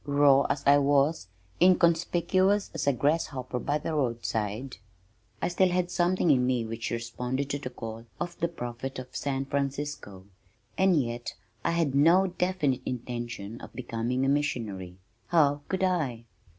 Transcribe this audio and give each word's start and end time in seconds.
Raw 0.07 0.47
as 0.49 0.63
I 0.65 0.79
was, 0.79 1.27
inconspicuous 1.61 2.71
as 2.73 2.87
a 2.87 2.91
grasshopper 2.91 3.59
by 3.59 3.77
the 3.77 3.93
roadside, 3.93 4.77
I 5.43 5.47
still 5.49 5.69
had 5.69 5.91
something 5.91 6.31
in 6.31 6.43
me 6.47 6.65
which 6.65 6.89
responded 6.89 7.51
to 7.51 7.59
the 7.59 7.69
call 7.69 8.07
of 8.19 8.35
"the 8.39 8.47
prophet 8.47 8.97
of 8.97 9.15
San 9.15 9.45
Francisco," 9.45 10.25
and 10.75 10.99
yet 10.99 11.35
I 11.63 11.73
had 11.73 11.93
no 11.93 12.25
definite 12.25 12.81
intention 12.83 13.61
of 13.61 13.73
becoming 13.73 14.25
a 14.25 14.27
missionary. 14.27 14.97
How 15.27 15.61
could 15.69 15.83
I? 15.83 16.25